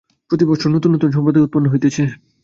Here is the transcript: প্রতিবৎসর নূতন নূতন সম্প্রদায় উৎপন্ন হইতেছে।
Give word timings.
প্রতিবৎসর 0.29 0.69
নূতন 0.71 0.89
নূতন 0.93 1.09
সম্প্রদায় 1.11 1.45
উৎপন্ন 1.45 1.65
হইতেছে। 1.69 2.03